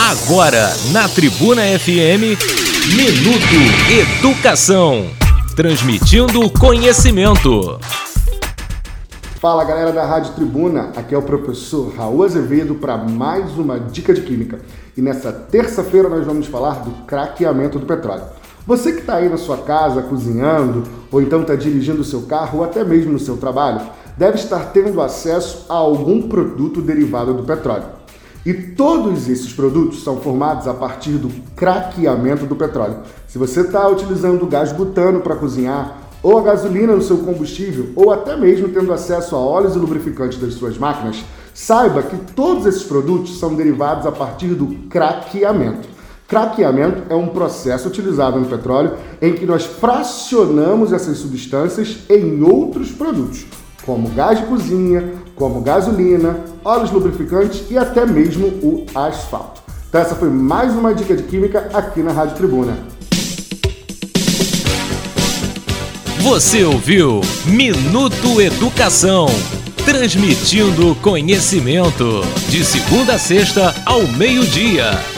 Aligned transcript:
Agora, 0.00 0.72
na 0.92 1.08
Tribuna 1.08 1.62
FM, 1.76 2.38
Minuto 2.94 3.58
Educação. 3.90 5.04
Transmitindo 5.56 6.48
conhecimento. 6.52 7.80
Fala 9.40 9.64
galera 9.64 9.90
da 9.90 10.06
Rádio 10.06 10.34
Tribuna, 10.34 10.92
aqui 10.94 11.16
é 11.16 11.18
o 11.18 11.22
professor 11.22 11.92
Raul 11.96 12.22
Azevedo 12.22 12.76
para 12.76 12.96
mais 12.96 13.58
uma 13.58 13.80
dica 13.80 14.14
de 14.14 14.20
química. 14.20 14.60
E 14.96 15.02
nessa 15.02 15.32
terça-feira 15.32 16.08
nós 16.08 16.24
vamos 16.24 16.46
falar 16.46 16.84
do 16.84 16.92
craqueamento 17.04 17.80
do 17.80 17.84
petróleo. 17.86 18.22
Você 18.68 18.92
que 18.92 19.00
está 19.00 19.16
aí 19.16 19.28
na 19.28 19.36
sua 19.36 19.58
casa 19.58 20.02
cozinhando, 20.02 20.84
ou 21.10 21.20
então 21.20 21.40
está 21.40 21.56
dirigindo 21.56 22.02
o 22.02 22.04
seu 22.04 22.22
carro, 22.22 22.58
ou 22.60 22.64
até 22.64 22.84
mesmo 22.84 23.12
no 23.12 23.18
seu 23.18 23.36
trabalho, 23.36 23.80
deve 24.16 24.36
estar 24.36 24.66
tendo 24.66 25.02
acesso 25.02 25.66
a 25.68 25.74
algum 25.74 26.28
produto 26.28 26.80
derivado 26.80 27.34
do 27.34 27.42
petróleo. 27.42 27.97
E 28.48 28.54
todos 28.54 29.28
esses 29.28 29.52
produtos 29.52 30.02
são 30.02 30.22
formados 30.22 30.66
a 30.66 30.72
partir 30.72 31.18
do 31.18 31.28
craqueamento 31.54 32.46
do 32.46 32.56
petróleo. 32.56 33.00
Se 33.26 33.36
você 33.36 33.60
está 33.60 33.86
utilizando 33.86 34.46
gás 34.46 34.72
butano 34.72 35.20
para 35.20 35.36
cozinhar, 35.36 35.98
ou 36.22 36.38
a 36.38 36.40
gasolina 36.40 36.96
no 36.96 37.02
seu 37.02 37.18
combustível, 37.18 37.90
ou 37.94 38.10
até 38.10 38.34
mesmo 38.38 38.70
tendo 38.70 38.90
acesso 38.90 39.36
a 39.36 39.38
óleos 39.38 39.76
e 39.76 39.78
lubrificantes 39.78 40.38
das 40.38 40.54
suas 40.54 40.78
máquinas, 40.78 41.22
saiba 41.52 42.02
que 42.02 42.16
todos 42.32 42.64
esses 42.64 42.84
produtos 42.84 43.38
são 43.38 43.54
derivados 43.54 44.06
a 44.06 44.12
partir 44.12 44.54
do 44.54 44.88
craqueamento. 44.88 45.86
Craqueamento 46.26 47.02
é 47.10 47.14
um 47.14 47.28
processo 47.28 47.86
utilizado 47.86 48.40
no 48.40 48.46
petróleo 48.46 48.94
em 49.20 49.34
que 49.34 49.44
nós 49.44 49.66
fracionamos 49.66 50.90
essas 50.90 51.18
substâncias 51.18 51.98
em 52.08 52.42
outros 52.42 52.92
produtos, 52.92 53.44
como 53.88 54.10
gás 54.10 54.38
de 54.38 54.44
cozinha, 54.44 55.14
como 55.34 55.62
gasolina, 55.62 56.36
óleos 56.62 56.90
lubrificantes 56.90 57.62
e 57.70 57.78
até 57.78 58.04
mesmo 58.04 58.48
o 58.62 58.84
asfalto. 58.94 59.62
Então 59.88 60.02
essa 60.02 60.14
foi 60.14 60.28
mais 60.28 60.74
uma 60.74 60.92
dica 60.92 61.16
de 61.16 61.22
química 61.22 61.70
aqui 61.72 62.02
na 62.02 62.12
Rádio 62.12 62.36
Tribuna. 62.36 62.76
Você 66.20 66.64
ouviu 66.64 67.22
Minuto 67.46 68.42
Educação, 68.42 69.26
transmitindo 69.86 70.94
conhecimento 70.96 72.20
de 72.50 72.62
segunda 72.66 73.14
a 73.14 73.18
sexta 73.18 73.74
ao 73.86 74.06
meio-dia. 74.06 75.17